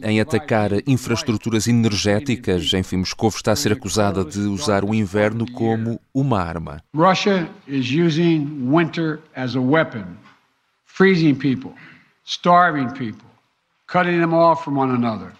em 0.02 0.20
atacar 0.20 0.70
infraestruturas 0.86 1.66
energéticas. 1.66 2.72
Enfim, 2.72 2.98
Moscou 2.98 3.30
está 3.30 3.52
a 3.52 3.56
ser 3.56 3.72
acusada 3.72 4.24
de 4.24 4.40
usar 4.40 4.84
o 4.84 4.94
inverno 4.94 5.50
como 5.52 6.00
uma 6.14 6.40
arma. 6.40 6.82
Russia 6.94 7.48
is 7.66 7.90
using 7.90 8.46
winter 8.70 9.20
as 9.34 9.56
a 9.56 9.60
weapon, 9.60 10.04
freezing 10.84 11.34
people, 11.34 11.72
starving 12.24 12.90
people, 12.90 13.26
cutting 13.86 14.20
them 14.20 14.32
off 14.32 14.62
from 14.62 14.78
one 14.78 14.92
another. 14.92 15.32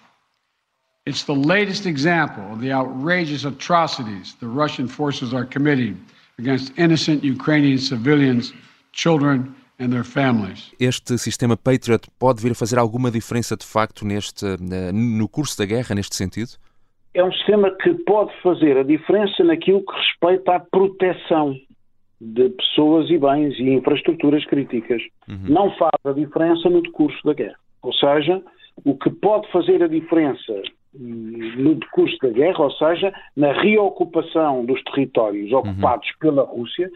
It's 1.08 1.24
the 1.24 1.32
latest 1.32 1.86
example 1.86 2.44
of 2.52 2.60
the 2.60 2.70
outrageous 2.70 3.46
atrocities 3.46 4.36
the 4.40 4.46
Russian 4.46 4.86
forces 4.86 5.32
are 5.32 5.46
committing 5.46 5.96
against 6.38 6.70
innocent 6.76 7.24
Ukrainian 7.24 7.78
civilians, 7.78 8.52
children, 8.92 9.54
and 9.80 9.88
their 9.90 10.04
families. 10.04 10.70
Este 10.78 11.16
sistema 11.16 11.56
Patriot 11.56 12.10
pode 12.18 12.42
vir 12.42 12.52
a 12.52 12.54
fazer 12.54 12.78
alguma 12.78 13.10
diferença 13.10 13.56
de 13.56 13.64
facto 13.64 14.04
neste, 14.04 14.44
no 14.92 15.26
curso 15.30 15.56
da 15.56 15.64
guerra, 15.64 15.94
neste 15.94 16.14
sentido? 16.14 16.50
É 17.14 17.24
um 17.24 17.32
sistema 17.32 17.70
que 17.82 17.94
pode 18.04 18.30
fazer 18.42 18.76
a 18.76 18.82
diferença 18.82 19.42
naquilo 19.42 19.82
que 19.86 19.96
respeita 19.96 20.56
à 20.56 20.60
proteção. 20.60 21.56
de 22.20 22.48
pessoas 22.50 23.08
e 23.10 23.16
bens 23.16 23.56
e 23.60 23.70
infraestruturas 23.70 24.44
críticas. 24.46 25.00
Uhum. 25.28 25.38
Não 25.48 25.70
faz 25.76 25.92
a 26.04 26.12
diferença 26.12 26.68
no 26.68 26.82
decurso 26.82 27.18
da 27.24 27.32
guerra. 27.32 27.56
Ou 27.80 27.92
seja, 27.92 28.42
o 28.84 28.96
que 28.98 29.08
pode 29.08 29.48
fazer 29.52 29.82
a 29.84 29.86
diferença 29.86 30.62
no 30.98 31.76
decurso 31.76 32.16
da 32.22 32.28
guerra, 32.30 32.64
ou 32.64 32.70
seja, 32.72 33.12
na 33.36 33.52
reocupação 33.52 34.64
dos 34.64 34.82
territórios 34.84 35.52
ocupados 35.52 36.08
uhum. 36.08 36.18
pela 36.20 36.42
Rússia, 36.42 36.90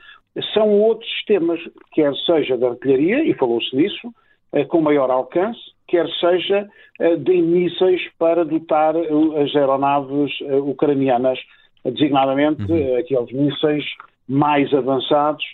são 0.53 0.69
outros 0.81 1.11
sistemas, 1.13 1.61
quer 1.93 2.15
seja 2.27 2.57
da 2.57 2.71
artilharia, 2.71 3.25
e 3.25 3.35
falou-se 3.35 3.75
disso, 3.77 4.13
eh, 4.53 4.65
com 4.65 4.81
maior 4.81 5.11
alcance, 5.11 5.61
quer 5.87 6.09
seja 6.21 6.69
eh, 6.99 7.17
de 7.17 7.41
mísseis 7.43 8.01
para 8.19 8.45
dotar 8.45 8.97
eh, 8.97 9.09
as 9.43 9.55
aeronaves 9.55 10.33
ucranianas, 10.65 11.39
designadamente 11.85 12.63
uhum. 12.63 12.97
aqueles 12.97 13.33
mísseis 13.33 13.85
mais 14.29 14.73
avançados, 14.73 15.45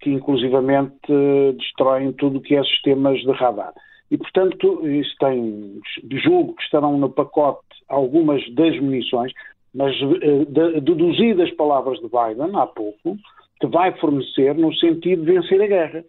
que 0.00 0.10
inclusivamente 0.10 1.12
destroem 1.58 2.12
tudo 2.12 2.38
o 2.38 2.40
que 2.40 2.54
é 2.54 2.62
sistemas 2.62 3.18
de 3.20 3.32
radar. 3.32 3.72
E, 4.10 4.18
portanto, 4.18 4.86
isso 4.86 5.14
tem, 5.18 5.80
julgo 6.22 6.54
que 6.54 6.62
estarão 6.62 6.96
no 6.98 7.10
pacote 7.10 7.65
algumas 7.88 8.42
das 8.54 8.78
munições, 8.80 9.32
mas 9.74 9.94
deduzidas 10.80 11.50
palavras 11.52 11.98
de 11.98 12.08
Biden 12.08 12.56
há 12.56 12.66
pouco, 12.66 13.16
que 13.60 13.66
vai 13.66 13.92
fornecer 13.98 14.54
no 14.54 14.74
sentido 14.74 15.24
de 15.24 15.32
vencer 15.32 15.60
a 15.62 15.66
guerra. 15.66 16.04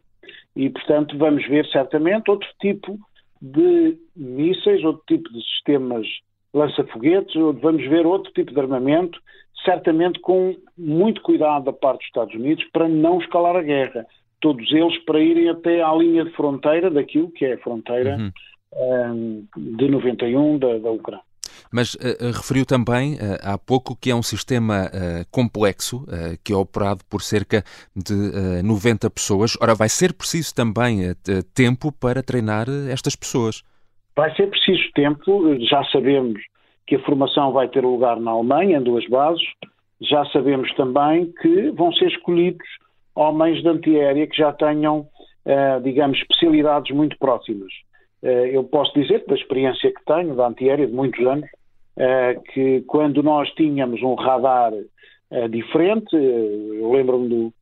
E, 0.56 0.70
portanto, 0.70 1.18
vamos 1.18 1.46
ver 1.48 1.66
certamente 1.68 2.32
outro 2.32 2.48
tipo 2.60 2.98
de 3.42 3.98
mísseis, 4.16 4.84
outro 4.84 5.04
tipo 5.08 5.32
de 5.32 5.42
sistemas 5.44 6.08
lança-foguetes, 6.54 7.36
vamos 7.62 7.86
ver 7.88 8.06
outro 8.06 8.32
tipo 8.34 8.52
de 8.54 8.60
armamento, 8.60 9.20
certamente 9.64 10.20
com 10.20 10.56
muito 10.78 11.22
cuidado 11.22 11.66
da 11.66 11.74
parte 11.74 12.00
dos 12.00 12.08
Estados 12.08 12.34
Unidos 12.34 12.64
para 12.72 12.88
não 12.88 13.20
escalar 13.20 13.56
a 13.56 13.62
guerra. 13.62 14.06
Todos 14.40 14.72
eles 14.72 14.98
para 15.06 15.20
irem 15.20 15.50
até 15.50 15.82
à 15.82 15.94
linha 15.94 16.24
de 16.26 16.32
fronteira 16.32 16.90
daquilo 16.90 17.32
que 17.32 17.46
é 17.46 17.54
a 17.54 17.60
fronteira 17.60 18.18
uhum. 18.18 19.46
um, 19.56 19.76
de 19.76 19.90
91 19.90 20.60
da, 20.60 20.78
da 20.78 20.92
Ucrânia. 20.92 21.27
Mas 21.72 21.94
uh, 21.96 22.32
referiu 22.34 22.66
também 22.66 23.16
uh, 23.16 23.18
há 23.42 23.58
pouco 23.58 23.96
que 23.96 24.12
é 24.12 24.16
um 24.16 24.24
sistema 24.24 24.86
uh, 24.86 25.26
complexo, 25.32 26.06
que 26.44 26.54
é 26.54 26.56
operado 26.56 27.04
por 27.10 27.22
cerca 27.22 27.64
de 27.96 28.14
90 28.64 29.10
pessoas. 29.10 29.58
Ora, 29.62 29.76
vai 29.76 29.90
ser 29.90 30.14
preciso 30.14 30.54
também 30.54 31.14
tempo 31.54 31.92
para 31.92 32.24
treinar 32.24 32.68
estas 32.92 33.16
pessoas. 33.16 33.64
Vai 34.16 34.34
ser 34.36 34.48
preciso 34.48 34.84
tempo, 34.94 35.56
já 35.70 35.84
sabemos 35.86 36.42
que 36.86 36.96
a 36.96 37.00
formação 37.04 37.52
vai 37.52 37.68
ter 37.68 37.84
lugar 37.84 38.20
na 38.20 38.32
Alemanha, 38.32 38.78
em 38.78 38.84
duas 38.84 39.08
bases. 39.08 39.44
Já 40.02 40.26
sabemos 40.28 40.74
também 40.76 41.32
que 41.42 41.72
vão 41.72 41.92
ser 41.94 42.08
escolhidos 42.08 42.68
homens 43.16 43.62
de 43.62 43.68
antiaérea 43.68 44.28
que 44.28 44.38
já 44.38 44.52
tenham, 44.54 45.08
digamos, 45.84 46.18
especialidades 46.20 46.96
muito 46.96 47.18
próximas. 47.18 47.72
Eu 48.52 48.64
posso 48.64 48.94
dizer, 48.94 49.24
da 49.28 49.36
experiência 49.36 49.94
que 49.94 50.06
tenho 50.06 50.36
da 50.36 50.48
antiaérea 50.48 50.88
de 50.88 50.94
muitos 50.94 51.26
anos, 51.26 51.48
eh, 52.00 52.40
que 52.54 52.82
quando 52.82 53.24
nós 53.24 53.50
tínhamos 53.56 54.04
um 54.04 54.14
radar 54.14 54.72
eh, 55.32 55.48
diferente, 55.48 56.16
eh, 56.16 56.80
eu 56.80 56.92
lembro-me 56.92 57.28
do, 57.28 57.54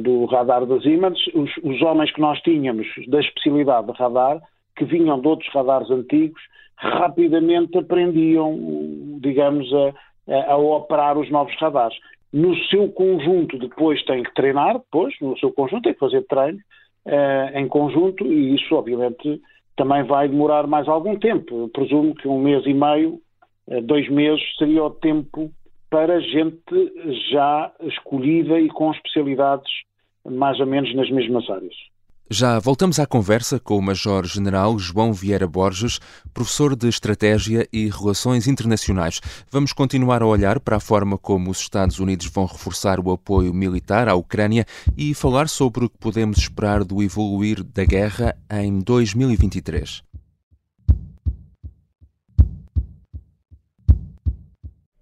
do 0.00 0.24
radar 0.26 0.64
da 0.64 0.80
Siemens, 0.80 1.18
os, 1.34 1.50
os, 1.56 1.82
homens 1.82 2.12
que 2.12 2.20
nós 2.20 2.40
tínhamos 2.42 2.86
da 3.08 3.18
especialidade 3.18 3.88
de 3.88 3.98
radar, 3.98 4.40
que 4.76 4.84
vinham 4.84 5.20
de 5.20 5.26
outros 5.26 5.52
radares 5.52 5.90
antigos, 5.90 6.40
rapidamente 6.76 7.76
aprendiam, 7.76 9.18
digamos, 9.20 9.68
a, 9.74 10.52
a 10.52 10.56
operar 10.56 11.18
os 11.18 11.28
novos 11.30 11.54
radares. 11.58 11.96
No 12.32 12.54
seu 12.66 12.88
conjunto, 12.92 13.58
depois 13.58 14.04
tem 14.04 14.22
que 14.22 14.34
treinar, 14.34 14.74
depois, 14.74 15.14
no 15.20 15.36
seu 15.38 15.50
conjunto, 15.52 15.84
tem 15.84 15.94
que 15.94 16.00
fazer 16.00 16.22
treino 16.26 16.58
em 17.54 17.68
conjunto, 17.68 18.26
e 18.26 18.54
isso, 18.54 18.74
obviamente, 18.74 19.40
também 19.76 20.04
vai 20.04 20.28
demorar 20.28 20.66
mais 20.66 20.88
algum 20.88 21.18
tempo. 21.18 21.62
Eu 21.62 21.68
presumo 21.68 22.14
que 22.14 22.28
um 22.28 22.40
mês 22.40 22.64
e 22.66 22.74
meio 22.74 23.20
eh, 23.68 23.80
dois 23.80 24.08
meses 24.08 24.42
seria 24.58 24.84
o 24.84 24.90
tempo 24.90 25.50
para 25.90 26.20
gente 26.20 26.92
já 27.30 27.72
escolhida 27.82 28.58
e 28.58 28.68
com 28.68 28.90
especialidades 28.92 29.70
mais 30.24 30.58
ou 30.58 30.66
menos 30.66 30.94
nas 30.94 31.10
mesmas 31.10 31.48
áreas. 31.48 31.74
Já 32.30 32.58
voltamos 32.58 32.98
à 32.98 33.06
conversa 33.06 33.60
com 33.60 33.76
o 33.76 33.82
Major-General 33.82 34.78
João 34.78 35.12
Vieira 35.12 35.46
Borges, 35.46 36.00
professor 36.32 36.74
de 36.74 36.88
Estratégia 36.88 37.68
e 37.70 37.86
Relações 37.90 38.46
Internacionais. 38.46 39.20
Vamos 39.50 39.74
continuar 39.74 40.22
a 40.22 40.26
olhar 40.26 40.58
para 40.58 40.76
a 40.76 40.80
forma 40.80 41.18
como 41.18 41.50
os 41.50 41.58
Estados 41.60 41.98
Unidos 41.98 42.26
vão 42.26 42.46
reforçar 42.46 42.98
o 42.98 43.12
apoio 43.12 43.52
militar 43.52 44.08
à 44.08 44.14
Ucrânia 44.14 44.64
e 44.96 45.12
falar 45.12 45.50
sobre 45.50 45.84
o 45.84 45.90
que 45.90 45.98
podemos 45.98 46.38
esperar 46.38 46.82
do 46.82 47.02
evoluir 47.02 47.62
da 47.62 47.84
guerra 47.84 48.34
em 48.50 48.78
2023. 48.78 50.02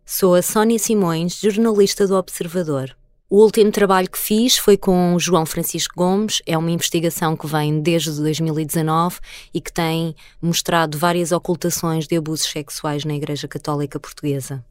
Sou 0.04 0.34
a 0.34 0.42
Sónia 0.42 0.78
Simões, 0.78 1.40
jornalista 1.40 2.04
do 2.06 2.16
Observador. 2.16 2.96
O 3.34 3.38
último 3.38 3.72
trabalho 3.72 4.10
que 4.10 4.18
fiz 4.18 4.58
foi 4.58 4.76
com 4.76 5.18
João 5.18 5.46
Francisco 5.46 5.94
Gomes, 5.96 6.42
é 6.44 6.58
uma 6.58 6.70
investigação 6.70 7.34
que 7.34 7.46
vem 7.46 7.80
desde 7.80 8.12
2019 8.20 9.20
e 9.54 9.58
que 9.58 9.72
tem 9.72 10.14
mostrado 10.38 10.98
várias 10.98 11.32
ocultações 11.32 12.06
de 12.06 12.14
abusos 12.14 12.46
sexuais 12.46 13.06
na 13.06 13.14
Igreja 13.14 13.48
Católica 13.48 13.98
Portuguesa. 13.98 14.62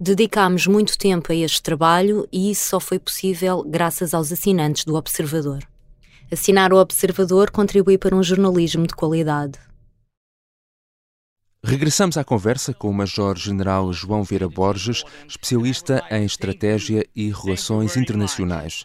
Dedicámos 0.00 0.66
muito 0.66 0.98
tempo 0.98 1.30
a 1.30 1.34
este 1.36 1.62
trabalho 1.62 2.26
e 2.32 2.50
isso 2.50 2.70
só 2.70 2.80
foi 2.80 2.98
possível 2.98 3.62
graças 3.64 4.12
aos 4.12 4.32
assinantes 4.32 4.84
do 4.84 4.96
Observador. 4.96 5.62
Assinar 6.28 6.72
o 6.72 6.78
Observador 6.78 7.52
contribui 7.52 7.98
para 7.98 8.16
um 8.16 8.22
jornalismo 8.24 8.84
de 8.84 8.96
qualidade. 8.96 9.60
Regressamos 11.64 12.16
à 12.16 12.24
conversa 12.24 12.74
com 12.74 12.90
o 12.90 12.92
Major-General 12.92 13.92
João 13.92 14.24
Vieira 14.24 14.48
Borges, 14.48 15.04
especialista 15.28 16.04
em 16.10 16.24
estratégia 16.24 17.06
e 17.14 17.30
relações 17.30 17.96
internacionais. 17.96 18.84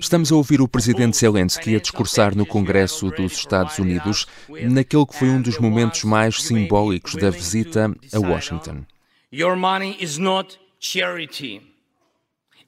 Estamos 0.00 0.32
a 0.32 0.36
ouvir 0.36 0.62
o 0.62 0.66
presidente 0.66 1.18
Zelensky 1.18 1.76
a 1.76 1.78
discursar 1.78 2.34
no 2.34 2.46
Congresso 2.46 3.10
dos 3.10 3.34
Estados 3.34 3.78
Unidos, 3.78 4.26
naquele 4.48 5.04
que 5.04 5.14
foi 5.14 5.28
um 5.28 5.42
dos 5.42 5.58
momentos 5.58 6.04
mais 6.04 6.42
simbólicos 6.42 7.14
da 7.16 7.28
visita 7.28 7.94
a 8.10 8.18
Washington. 8.18 8.86
Your 9.30 9.54
money 9.54 9.94
is 10.00 10.16
not 10.16 10.58
charity. 10.80 11.60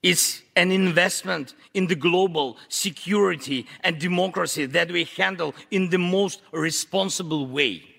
It's 0.02 0.45
an 0.57 0.71
investment 0.71 1.55
in 1.75 1.87
the 1.87 1.95
global 1.95 2.57
security 2.69 3.64
and 3.83 3.93
democracy 3.93 4.67
that 4.69 4.93
we 4.93 5.09
handle 5.19 5.55
in 5.71 5.88
the 5.88 5.99
most 5.99 6.43
responsible 6.52 7.47
way. 7.47 7.98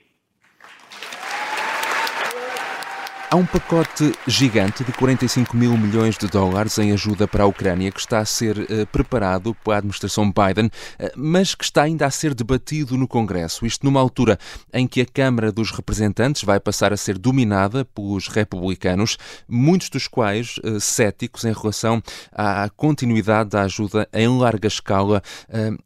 Há 3.31 3.35
um 3.35 3.45
pacote 3.45 4.11
gigante 4.25 4.83
de 4.83 4.91
45 4.91 5.55
mil 5.55 5.77
milhões 5.77 6.17
de 6.17 6.25
dólares 6.25 6.79
em 6.79 6.91
ajuda 6.93 7.27
para 7.27 7.43
a 7.43 7.45
Ucrânia 7.47 7.91
que 7.91 7.99
está 7.99 8.17
a 8.17 8.25
ser 8.25 8.57
uh, 8.57 8.87
preparado 8.91 9.53
pela 9.63 9.77
administração 9.77 10.31
Biden, 10.31 10.65
uh, 10.65 11.11
mas 11.15 11.53
que 11.53 11.63
está 11.63 11.83
ainda 11.83 12.07
a 12.07 12.09
ser 12.09 12.33
debatido 12.33 12.97
no 12.97 13.07
Congresso. 13.07 13.67
Isto 13.67 13.85
numa 13.85 13.99
altura 13.99 14.39
em 14.73 14.87
que 14.87 15.01
a 15.01 15.05
Câmara 15.05 15.51
dos 15.51 15.69
Representantes 15.69 16.43
vai 16.43 16.59
passar 16.59 16.91
a 16.91 16.97
ser 16.97 17.19
dominada 17.19 17.85
pelos 17.85 18.27
republicanos, 18.27 19.15
muitos 19.47 19.91
dos 19.91 20.07
quais 20.07 20.55
uh, 20.63 20.79
céticos 20.79 21.45
em 21.45 21.53
relação 21.53 22.01
à 22.31 22.67
continuidade 22.75 23.51
da 23.51 23.61
ajuda 23.61 24.09
em 24.11 24.27
larga 24.39 24.67
escala 24.67 25.21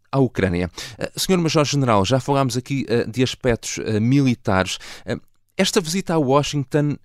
à 0.10 0.18
Ucrânia. 0.20 0.72
Senhor 1.18 1.42
Major-General, 1.42 2.06
já 2.06 2.22
falámos 2.22 2.56
aqui 2.56 2.86
de 3.08 3.22
aspectos 3.22 3.80
militares. 4.02 4.78
Esta 5.58 5.82
visita 5.82 6.14
a 6.14 6.18
Washington 6.18 6.98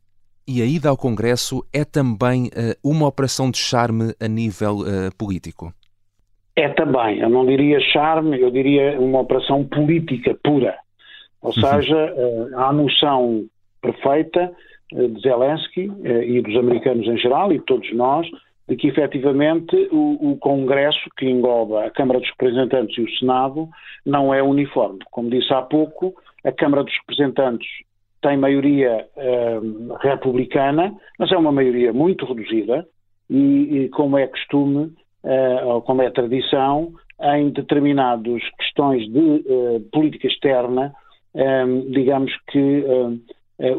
e 0.49 0.62
a 0.62 0.64
ida 0.64 0.88
ao 0.88 0.97
Congresso 0.97 1.62
é 1.73 1.85
também 1.85 2.47
uh, 2.47 2.75
uma 2.83 3.07
operação 3.07 3.50
de 3.50 3.59
charme 3.59 4.14
a 4.21 4.26
nível 4.26 4.78
uh, 4.78 5.14
político? 5.19 5.73
É 6.57 6.69
também, 6.71 7.21
eu 7.21 7.28
não 7.28 7.47
diria 7.47 7.78
charme, 7.81 8.40
eu 8.40 8.50
diria 8.50 8.99
uma 8.99 9.21
operação 9.21 9.64
política 9.64 10.37
pura. 10.43 10.75
Ou 11.40 11.52
uhum. 11.55 11.62
seja, 11.62 12.14
há 12.57 12.69
a 12.71 12.73
noção 12.73 13.45
perfeita 13.81 14.50
de 14.90 15.21
Zelensky 15.21 15.88
e 16.26 16.40
dos 16.43 16.57
americanos 16.57 17.07
em 17.07 17.17
geral 17.17 17.52
e 17.52 17.59
de 17.59 17.64
todos 17.64 17.95
nós 17.95 18.26
de 18.69 18.76
que 18.76 18.88
efetivamente 18.88 19.75
o, 19.90 20.33
o, 20.33 20.37
Congresso, 20.37 21.09
que 21.17 21.26
engloba 21.26 21.87
a 21.87 21.90
Câmara 21.90 22.21
dos 22.21 22.28
Representantes 22.28 22.99
e 22.99 23.00
o 23.00 23.19
Senado, 23.19 23.69
não 24.05 24.33
é 24.33 24.43
uniforme. 24.43 24.99
Como 25.11 25.31
disse 25.31 25.52
há 25.55 25.62
pouco, 25.62 26.14
a 26.45 26.52
Câmara 26.52 26.85
dos 26.85 26.95
Representantes 26.99 27.67
tem 28.21 28.37
maioria 28.37 29.07
uh, 29.17 29.95
republicana, 30.01 30.93
mas 31.19 31.31
é 31.31 31.37
uma 31.37 31.53
maioria 31.53 31.93
muito 31.93 32.25
reduzida 32.27 32.87
e, 33.31 33.85
e 33.85 33.89
como 33.91 34.19
é 34.19 34.27
costume, 34.27 34.93
uh, 35.25 35.67
ou 35.67 35.83
como 35.83 36.03
é 36.03 36.11
tradição, 36.11 36.93
em 37.21 37.51
determinadas 37.51 38.43
questões 38.59 39.09
de 39.11 39.19
uh, 39.19 39.81
política 39.93 40.27
externa, 40.27 40.93
um, 41.35 41.91
digamos 41.91 42.33
que 42.51 42.85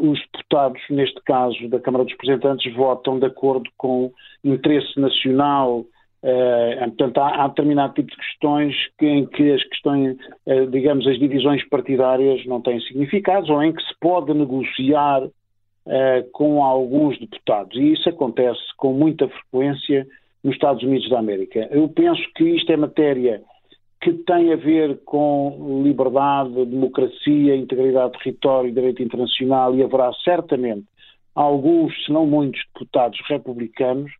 os 0.02 0.20
deputados, 0.32 0.80
neste 0.90 1.20
caso 1.24 1.68
da 1.68 1.80
Câmara 1.80 2.04
dos 2.04 2.12
Representantes, 2.12 2.72
votam 2.74 3.18
de 3.18 3.26
acordo 3.26 3.68
com 3.78 4.12
interesse 4.44 5.00
nacional 5.00 5.84
Uh, 6.22 6.78
portanto, 6.88 7.18
há, 7.18 7.44
há 7.44 7.48
determinado 7.48 7.94
tipo 7.94 8.10
de 8.10 8.16
questões 8.16 8.76
que, 8.98 9.06
em 9.06 9.26
que 9.26 9.52
as 9.52 9.64
questões, 9.64 10.18
uh, 10.46 10.66
digamos, 10.70 11.06
as 11.06 11.18
divisões 11.18 11.66
partidárias 11.68 12.44
não 12.44 12.60
têm 12.60 12.78
significado 12.80 13.50
ou 13.50 13.62
em 13.62 13.72
que 13.72 13.82
se 13.82 13.94
pode 13.98 14.34
negociar 14.34 15.24
uh, 15.24 16.30
com 16.32 16.62
alguns 16.62 17.18
deputados. 17.18 17.74
E 17.76 17.92
isso 17.92 18.08
acontece 18.08 18.60
com 18.76 18.92
muita 18.92 19.28
frequência 19.28 20.06
nos 20.44 20.54
Estados 20.54 20.82
Unidos 20.82 21.08
da 21.08 21.18
América. 21.18 21.66
Eu 21.70 21.88
penso 21.88 22.22
que 22.34 22.44
isto 22.44 22.70
é 22.70 22.76
matéria 22.76 23.42
que 24.02 24.12
tem 24.12 24.52
a 24.52 24.56
ver 24.56 24.98
com 25.04 25.82
liberdade, 25.84 26.64
democracia, 26.64 27.56
integridade 27.56 28.12
de 28.12 28.18
território 28.18 28.68
e 28.68 28.72
direito 28.72 29.02
internacional 29.02 29.74
e 29.74 29.82
haverá 29.82 30.10
certamente 30.24 30.84
alguns, 31.34 31.92
se 32.04 32.12
não 32.12 32.26
muitos, 32.26 32.60
deputados 32.74 33.20
republicanos 33.28 34.10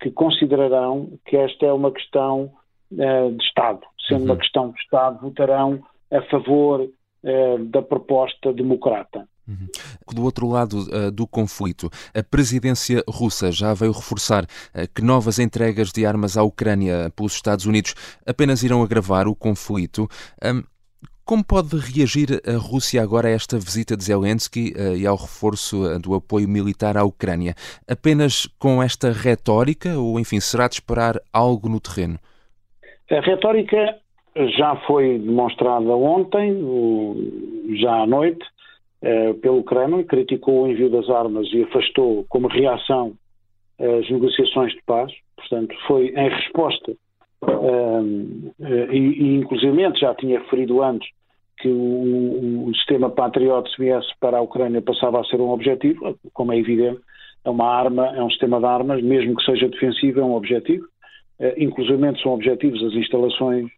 que 0.00 0.10
considerarão 0.10 1.18
que 1.24 1.36
esta 1.36 1.66
é 1.66 1.72
uma 1.72 1.90
questão 1.90 2.52
uh, 2.92 3.32
de 3.36 3.44
Estado. 3.44 3.80
Sendo 4.08 4.20
uhum. 4.20 4.26
uma 4.26 4.36
questão 4.36 4.70
de 4.70 4.80
Estado, 4.80 5.20
votarão 5.20 5.82
a 6.12 6.22
favor 6.22 6.80
uh, 6.80 7.64
da 7.66 7.82
proposta 7.82 8.52
democrata. 8.52 9.26
Uhum. 9.48 9.68
Do 10.12 10.24
outro 10.24 10.48
lado 10.48 10.78
uh, 10.78 11.10
do 11.10 11.26
conflito, 11.26 11.88
a 12.14 12.22
presidência 12.22 13.02
russa 13.08 13.52
já 13.52 13.72
veio 13.74 13.92
reforçar 13.92 14.44
uh, 14.44 14.48
que 14.92 15.02
novas 15.02 15.38
entregas 15.38 15.92
de 15.92 16.04
armas 16.04 16.36
à 16.36 16.42
Ucrânia 16.42 17.10
pelos 17.14 17.34
Estados 17.34 17.64
Unidos 17.64 17.94
apenas 18.26 18.62
irão 18.62 18.82
agravar 18.82 19.28
o 19.28 19.36
conflito. 19.36 20.08
Um, 20.44 20.62
como 21.26 21.44
pode 21.44 21.76
reagir 21.76 22.40
a 22.46 22.56
Rússia 22.56 23.02
agora 23.02 23.26
a 23.26 23.32
esta 23.32 23.56
visita 23.58 23.96
de 23.96 24.04
Zelensky 24.04 24.72
uh, 24.76 24.96
e 24.96 25.04
ao 25.04 25.16
reforço 25.16 25.98
do 25.98 26.14
apoio 26.14 26.48
militar 26.48 26.96
à 26.96 27.04
Ucrânia? 27.04 27.54
Apenas 27.90 28.46
com 28.60 28.80
esta 28.80 29.10
retórica 29.10 29.98
ou, 29.98 30.20
enfim, 30.20 30.38
será 30.38 30.68
de 30.68 30.74
esperar 30.74 31.20
algo 31.32 31.68
no 31.68 31.80
terreno? 31.80 32.18
A 33.10 33.20
retórica 33.20 33.98
já 34.56 34.76
foi 34.86 35.18
demonstrada 35.18 35.88
ontem, 35.88 36.62
já 37.80 38.02
à 38.02 38.06
noite, 38.06 38.44
eh, 39.02 39.32
pelo 39.34 39.64
Kremlin, 39.64 40.04
criticou 40.04 40.62
o 40.62 40.68
envio 40.68 40.90
das 40.90 41.08
armas 41.08 41.46
e 41.52 41.62
afastou 41.62 42.24
como 42.28 42.48
reação 42.48 43.14
as 43.78 44.10
negociações 44.10 44.72
de 44.72 44.82
paz, 44.86 45.12
portanto 45.36 45.74
foi 45.86 46.08
em 46.08 46.28
resposta 46.28 46.92
um, 47.48 48.52
eh, 48.60 48.88
e, 48.92 48.98
e 48.98 49.36
inclusive 49.36 49.92
já 49.98 50.14
tinha 50.14 50.40
referido 50.40 50.82
antes 50.82 51.08
que 51.58 51.68
o, 51.68 52.68
o, 52.68 52.74
sistema 52.74 53.08
Patriot 53.08 53.70
se 53.70 53.82
viesse 53.82 54.08
para 54.20 54.38
a 54.38 54.42
Ucrânia 54.42 54.82
passava 54.82 55.20
a 55.20 55.24
ser 55.24 55.40
um 55.40 55.50
objetivo, 55.50 56.18
como 56.34 56.52
é 56.52 56.58
evidente, 56.58 57.00
é 57.44 57.50
uma 57.50 57.66
arma, 57.66 58.08
é 58.08 58.22
um 58.22 58.28
sistema 58.28 58.58
de 58.58 58.66
armas, 58.66 59.02
mesmo 59.02 59.36
que 59.36 59.44
seja 59.44 59.68
defensivo, 59.68 60.20
é 60.20 60.24
um 60.24 60.34
objetivo. 60.34 60.84
Uh, 61.38 61.52
inclusive 61.56 61.98
são 62.22 62.32
objetivos 62.32 62.82
as 62.82 62.94
instalações 62.94 63.70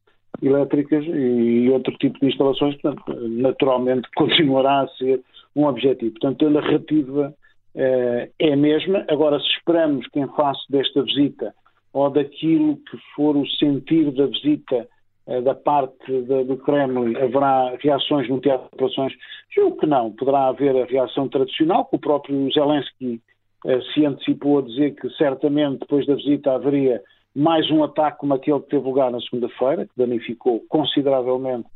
elétricas 0.42 1.04
e 1.04 1.68
outro 1.70 1.92
tipo 1.98 2.18
de 2.20 2.26
instalações, 2.26 2.76
portanto, 2.80 3.02
naturalmente 3.28 4.08
continuará 4.14 4.80
a 4.80 4.88
ser 4.88 5.20
um 5.54 5.66
objetivo. 5.66 6.12
Portanto, 6.12 6.46
a 6.46 6.50
narrativa 6.50 7.34
eh, 7.74 8.30
é 8.38 8.52
a 8.52 8.56
mesma. 8.56 9.04
Agora, 9.08 9.38
se 9.40 9.46
esperamos 9.46 10.06
que 10.08 10.20
em 10.20 10.28
face 10.28 10.60
desta 10.70 11.02
visita 11.02 11.54
ou 11.92 12.10
daquilo 12.10 12.76
que 12.76 12.98
for 13.14 13.36
o 13.36 13.46
sentido 13.46 14.12
da 14.12 14.26
visita 14.26 14.88
eh, 15.26 15.40
da 15.40 15.54
parte 15.54 16.12
do 16.22 16.56
Kremlin, 16.58 17.16
haverá 17.16 17.76
reações 17.80 18.28
no 18.28 18.40
teatro 18.40 18.68
de 18.68 18.74
operações? 18.74 19.12
Julgo 19.54 19.78
que 19.78 19.86
não. 19.86 20.12
Poderá 20.12 20.48
haver 20.48 20.76
a 20.76 20.86
reação 20.86 21.28
tradicional, 21.28 21.84
que 21.86 21.96
o 21.96 22.00
próprio 22.00 22.50
Zelensky 22.52 23.20
eh, 23.66 23.80
se 23.92 24.04
antecipou 24.04 24.58
a 24.58 24.62
dizer 24.62 24.94
que 24.94 25.08
certamente 25.10 25.80
depois 25.80 26.06
da 26.06 26.14
visita 26.14 26.52
haveria 26.52 27.02
mais 27.34 27.70
um 27.70 27.84
ataque 27.84 28.18
como 28.18 28.34
aquele 28.34 28.60
que 28.60 28.70
teve 28.70 28.84
lugar 28.84 29.10
na 29.10 29.20
segunda-feira, 29.20 29.86
que 29.86 29.92
danificou 29.96 30.60
consideravelmente 30.68 31.66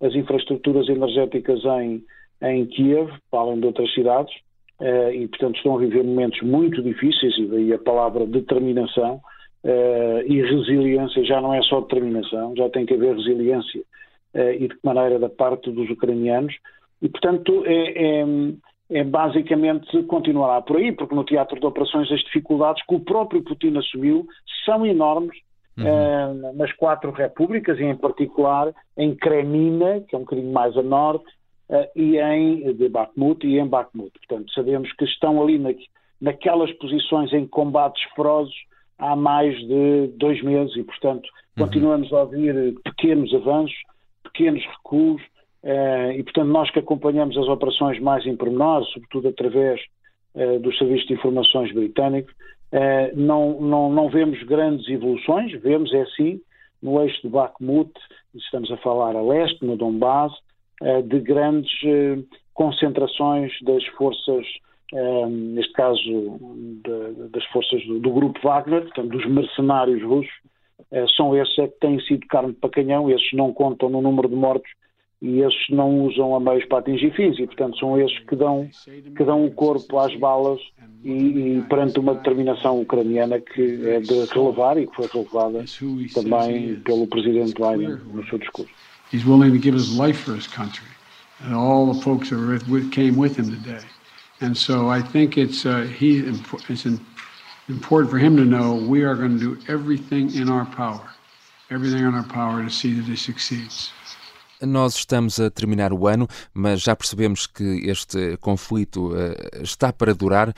as 0.00 0.14
infraestruturas 0.14 0.88
energéticas 0.88 1.64
em, 1.64 2.04
em 2.42 2.66
Kiev, 2.66 3.10
para 3.30 3.40
além 3.40 3.60
de 3.60 3.66
outras 3.66 3.92
cidades, 3.94 4.34
uh, 4.80 5.12
e 5.12 5.28
portanto 5.28 5.56
estão 5.56 5.76
a 5.76 5.78
viver 5.78 6.02
momentos 6.02 6.40
muito 6.42 6.82
difíceis, 6.82 7.38
e 7.38 7.46
daí 7.46 7.72
a 7.72 7.78
palavra 7.78 8.26
determinação 8.26 9.20
uh, 9.64 10.22
e 10.26 10.42
resiliência, 10.42 11.24
já 11.24 11.40
não 11.40 11.54
é 11.54 11.62
só 11.62 11.80
determinação, 11.80 12.54
já 12.56 12.68
tem 12.70 12.86
que 12.86 12.94
haver 12.94 13.16
resiliência, 13.16 13.80
uh, 14.34 14.52
e 14.52 14.68
de 14.68 14.68
que 14.68 14.80
maneira 14.84 15.18
da 15.18 15.28
parte 15.28 15.70
dos 15.70 15.88
ucranianos, 15.90 16.54
e 17.00 17.08
portanto 17.08 17.64
é, 17.66 18.20
é 18.20 18.24
é, 18.90 19.02
basicamente 19.04 20.02
continuará 20.02 20.60
por 20.60 20.76
aí, 20.76 20.92
porque 20.92 21.14
no 21.14 21.24
teatro 21.24 21.58
de 21.58 21.64
operações 21.64 22.12
as 22.12 22.20
dificuldades 22.20 22.84
que 22.84 22.94
o 22.94 23.00
próprio 23.00 23.42
Putin 23.42 23.78
assumiu 23.78 24.26
são 24.66 24.84
enormes 24.84 25.34
uhum. 25.78 25.84
uh, 25.86 26.52
nas 26.54 26.70
quatro 26.74 27.10
repúblicas, 27.10 27.78
e 27.78 27.84
em 27.84 27.96
particular 27.96 28.70
em 28.98 29.14
Kremina, 29.14 30.00
que 30.00 30.14
é 30.14 30.18
um 30.18 30.22
bocadinho 30.22 30.52
mais 30.52 30.76
a 30.76 30.82
norte, 30.82 31.24
e 31.96 32.18
em 32.18 32.74
de 32.74 32.86
Bakhmut 32.90 33.46
e 33.46 33.58
em 33.58 33.66
Bakhmut. 33.66 34.12
Portanto, 34.18 34.52
sabemos 34.52 34.92
que 34.92 35.04
estão 35.06 35.42
ali 35.42 35.58
na, 35.58 35.70
naquelas 36.20 36.70
posições 36.72 37.32
em 37.32 37.46
combates 37.46 38.02
ferozes 38.14 38.54
há 39.02 39.16
mais 39.16 39.56
de 39.58 40.08
dois 40.16 40.42
meses 40.42 40.74
e, 40.76 40.82
portanto, 40.82 41.28
uhum. 41.58 41.66
continuamos 41.66 42.12
a 42.12 42.22
ouvir 42.22 42.74
pequenos 42.84 43.34
avanços, 43.34 43.76
pequenos 44.22 44.64
recuos, 44.64 45.22
Uh, 45.62 46.10
e, 46.18 46.22
portanto, 46.24 46.48
nós 46.48 46.70
que 46.70 46.80
acompanhamos 46.80 47.38
as 47.38 47.46
operações 47.46 48.00
mais 48.00 48.26
em 48.26 48.36
pormenor, 48.36 48.84
sobretudo 48.86 49.28
através 49.28 49.80
uh, 50.34 50.58
dos 50.58 50.76
serviços 50.76 51.06
de 51.06 51.14
informações 51.14 51.72
britânicos, 51.72 52.32
uh, 52.72 53.14
não, 53.14 53.60
não, 53.60 53.92
não 53.92 54.08
vemos 54.08 54.42
grandes 54.42 54.88
evoluções, 54.88 55.52
vemos, 55.62 55.94
é 55.94 56.04
sim, 56.16 56.40
no 56.82 57.00
eixo 57.00 57.22
de 57.22 57.28
Bakhmut, 57.28 57.92
estamos 58.34 58.72
a 58.72 58.76
falar 58.78 59.14
a 59.14 59.22
leste, 59.22 59.64
no 59.64 59.76
Donbass, 59.76 60.32
de 61.06 61.20
grandes 61.20 61.70
concentrações 62.54 63.52
das 63.62 63.86
forças, 63.96 64.44
neste 65.28 65.72
caso 65.72 66.02
de, 66.02 67.28
das 67.30 67.44
forças 67.46 67.84
do, 67.86 67.98
do, 67.98 68.10
grupo 68.10 68.38
Wagner, 68.42 68.82
portanto, 68.82 69.08
dos 69.08 69.26
mercenários 69.26 70.02
russos, 70.02 70.32
são 71.16 71.36
esses 71.36 71.58
é 71.58 71.68
que 71.68 71.80
têm 71.80 72.00
sido 72.00 72.26
carne 72.26 72.52
para 72.52 72.70
canhão, 72.70 73.10
esses 73.10 73.32
não 73.32 73.52
contam 73.52 73.88
no 73.88 74.02
número 74.02 74.28
de 74.28 74.34
mortos 74.34 74.70
e 75.22 75.40
esses 75.40 75.70
não 75.70 76.04
usam 76.04 76.34
a 76.34 76.40
meios 76.40 76.64
para 76.64 76.78
atingir 76.78 77.14
fins 77.14 77.38
e, 77.38 77.46
portanto, 77.46 77.78
são 77.78 77.98
esses 77.98 78.18
que 78.18 78.34
dão, 78.34 78.68
que 79.16 79.24
dão 79.24 79.46
o 79.46 79.52
corpo 79.52 79.98
às 79.98 80.14
balas 80.16 80.60
e, 81.04 81.12
e, 81.12 81.62
perante 81.68 82.00
uma 82.00 82.14
determinação 82.14 82.80
ucraniana 82.80 83.40
que 83.40 83.88
é 83.88 84.00
de 84.00 84.24
relevar 84.34 84.76
e 84.76 84.86
que 84.86 84.96
foi 84.96 85.06
relevada 85.06 85.64
também 86.12 86.74
pelo 86.80 87.06
presidente 87.06 87.54
Biden 87.54 87.98
no 88.12 88.26
seu 88.26 88.38
discurso. 88.38 88.72
He's 89.12 89.24
willing 89.24 89.52
to 89.52 89.58
give 89.58 89.76
his 89.76 89.96
life 89.96 90.18
for 90.18 90.34
his 90.34 90.48
country 90.48 90.88
and 91.44 91.54
all 91.54 91.92
the 91.92 92.00
folks 92.00 92.30
that 92.30 92.90
came 92.90 93.16
with 93.16 93.38
him 93.38 93.50
today. 93.50 93.91
And 94.42 94.56
so 94.56 94.88
I 94.90 95.00
think 95.00 95.38
it's, 95.38 95.64
uh, 95.64 95.82
he, 95.82 96.18
it's 96.68 96.84
important 97.68 98.10
for 98.10 98.18
him 98.18 98.36
to 98.36 98.44
know 98.44 98.74
we 98.74 99.04
are 99.04 99.14
going 99.14 99.38
to 99.38 99.54
do 99.54 99.56
everything 99.68 100.34
in 100.34 100.48
our 100.50 100.66
power, 100.66 101.08
everything 101.70 102.00
in 102.00 102.12
our 102.12 102.24
power 102.24 102.64
to 102.64 102.70
see 102.70 102.92
that 102.94 103.04
he 103.04 103.16
succeeds. 103.16 103.92
Nós 104.60 104.96
estamos 104.96 105.40
a 105.40 105.50
terminar 105.50 105.92
o 105.92 106.06
ano, 106.06 106.28
mas 106.54 106.82
já 106.82 106.94
percebemos 106.94 107.46
que 107.46 107.88
este 107.88 108.36
conflito 108.38 109.12
uh, 109.12 109.34
está 109.62 109.92
para 109.92 110.14
durar. 110.14 110.54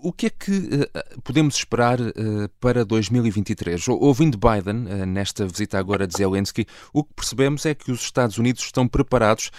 O 0.00 0.12
que 0.12 0.26
é 0.26 0.30
que 0.30 0.52
uh, 0.52 1.22
podemos 1.24 1.56
esperar 1.56 1.98
uh, 2.00 2.48
para 2.60 2.84
2023? 2.84 3.88
Ouvindo 3.88 4.38
Biden, 4.38 4.84
uh, 4.86 5.04
nesta 5.04 5.44
visita 5.44 5.76
agora 5.76 6.06
de 6.06 6.16
Zelensky, 6.16 6.66
o 6.94 7.02
que 7.02 7.12
percebemos 7.16 7.66
é 7.66 7.74
que 7.74 7.90
os 7.90 8.02
Estados 8.02 8.38
Unidos 8.38 8.62
estão 8.62 8.86
preparados 8.86 9.50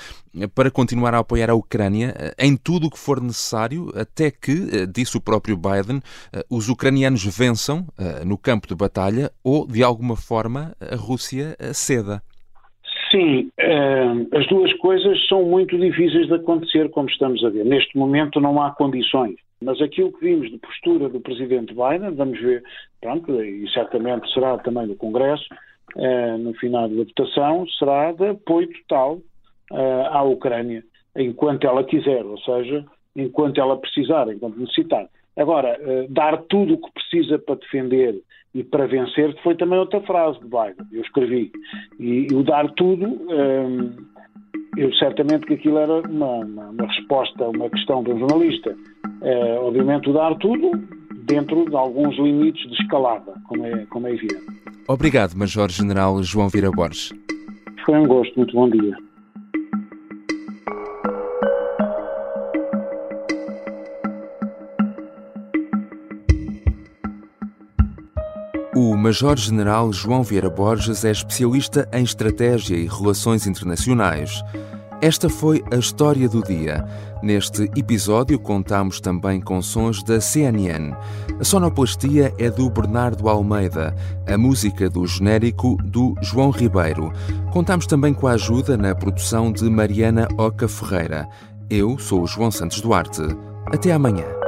para 0.56 0.71
continuar 0.71 1.13
a 1.13 1.19
apoiar 1.19 1.49
a 1.49 1.56
Ucrânia 1.56 2.13
em 2.39 2.56
tudo 2.56 2.88
o 2.88 2.89
que 2.89 2.97
for 2.97 3.19
necessário, 3.21 3.91
até 3.93 4.32
que, 4.32 4.88
disse 4.88 5.17
o 5.17 5.21
próprio 5.21 5.58
Biden, 5.58 6.02
os 6.49 6.69
ucranianos 6.69 7.25
vençam 7.25 7.88
no 8.25 8.38
campo 8.38 8.67
de 8.67 8.75
batalha 8.75 9.32
ou, 9.43 9.65
de 9.65 9.84
alguma 9.84 10.15
forma, 10.15 10.75
a 10.80 10.95
Rússia 10.95 11.58
ceda. 11.73 12.21
Sim, 13.10 13.49
as 14.38 14.47
duas 14.47 14.71
coisas 14.78 15.17
são 15.28 15.43
muito 15.43 15.78
difíceis 15.80 16.28
de 16.28 16.36
acontecer, 16.36 16.91
como 16.91 17.10
estamos 17.10 17.43
a 17.43 17.49
ver. 17.49 17.65
Neste 17.65 17.97
momento 17.97 18.39
não 18.39 18.62
há 18.62 18.69
condições. 18.69 19.36
Mas 19.62 19.82
aquilo 19.82 20.12
que 20.13 20.26
vimos 20.26 20.50
de 20.50 20.58
postura 20.58 21.10
do 21.10 21.19
Presidente 21.19 21.74
Biden, 21.74 22.15
vamos 22.15 22.39
ver, 22.39 22.63
pronto, 23.02 23.43
e 23.43 23.69
certamente 23.72 24.32
será 24.34 24.58
também 24.58 24.88
do 24.88 24.95
Congresso, 24.95 25.45
uh, 25.95 26.38
no 26.38 26.54
final 26.54 26.88
da 26.88 26.95
votação, 26.95 27.67
será 27.78 28.12
de 28.13 28.30
apoio 28.30 28.69
total 28.82 29.15
uh, 29.72 30.08
à 30.12 30.24
Ucrânia, 30.24 30.84
enquanto 31.15 31.67
ela 31.67 31.84
quiser, 31.84 32.26
ou 32.26 32.38
seja, 32.39 32.86
enquanto 33.15 33.60
ela 33.60 33.78
precisar, 33.78 34.30
enquanto 34.30 34.60
necessitar. 34.60 35.08
Agora, 35.36 35.80
dar 36.10 36.38
tudo 36.50 36.74
o 36.74 36.78
que 36.78 36.91
precisa 36.91 37.39
para 37.39 37.56
defender 37.56 38.22
e 38.54 38.63
para 38.63 38.88
vencer 38.88 39.36
foi 39.41 39.56
também 39.56 39.78
outra 39.78 40.02
frase 40.02 40.39
de 40.39 40.45
Biden, 40.45 40.88
eu 40.91 41.02
escrevi. 41.02 41.52
E, 42.00 42.28
e 42.30 42.36
o 42.36 42.43
dar 42.43 42.69
tudo, 42.72 43.06
hum, 43.06 43.95
eu 44.78 44.93
certamente 44.95 45.45
que 45.45 45.54
aquilo 45.54 45.78
era 45.78 46.02
uma, 46.02 46.39
uma, 46.39 46.69
uma, 46.69 46.88
resposta 46.88 47.43
a 47.43 47.50
uma 47.50 47.69
questão 47.69 48.04
de 48.04 48.12
um 48.12 48.19
jornalista. 48.19 48.76
Uh, 49.22 49.66
obviamente 49.66 50.10
o 50.10 50.14
dar 50.14 50.36
tudo 50.36 50.72
dentro 51.26 51.70
de 51.70 51.76
alguns 51.76 52.16
limites 52.18 52.70
de 52.70 52.82
escalada, 52.82 53.34
como 53.48 53.66
é, 53.66 53.86
como 53.88 54.08
é 54.08 54.14
evidente. 54.14 54.46
Obrigado, 54.88 55.36
Major-General 55.36 56.22
João 56.24 56.50
Vira 56.50 56.72
Borges. 56.72 57.14
Foi 57.86 57.98
um 57.98 58.08
gosto, 58.08 58.36
muito 58.36 58.54
bom 58.56 58.70
dia. 58.70 58.96
O 68.82 68.96
Major-General 68.96 69.92
João 69.92 70.24
Vieira 70.24 70.50
Borges 70.50 71.04
é 71.04 71.12
especialista 71.12 71.90
em 71.92 72.02
estratégia 72.02 72.78
e 72.78 72.88
relações 72.88 73.46
internacionais. 73.46 74.42
Esta 75.02 75.30
foi 75.30 75.64
a 75.72 75.78
história 75.78 76.28
do 76.28 76.44
dia. 76.44 76.86
Neste 77.24 77.64
episódio 77.76 78.38
contamos 78.38 79.00
também 79.00 79.40
com 79.40 79.62
sons 79.62 80.04
da 80.04 80.20
CNN. 80.20 80.94
A 81.40 81.44
sonoplastia 81.44 82.34
é 82.38 82.50
do 82.50 82.70
Bernardo 82.70 83.30
Almeida, 83.30 83.96
a 84.28 84.38
música 84.38 84.90
do 84.90 85.08
genérico 85.08 85.78
do 85.86 86.16
João 86.22 86.50
Ribeiro. 86.50 87.14
Contamos 87.54 87.88
também 87.88 88.14
com 88.14 88.28
a 88.28 88.34
ajuda 88.34 88.76
na 88.76 88.94
produção 88.94 89.54
de 89.54 89.70
Mariana 89.70 90.28
Oca 90.38 90.68
Ferreira. 90.68 91.30
Eu 91.70 91.98
sou 91.98 92.24
o 92.24 92.28
João 92.28 92.52
Santos 92.52 92.82
Duarte. 92.82 93.22
Até 93.68 93.94
amanhã. 93.94 94.38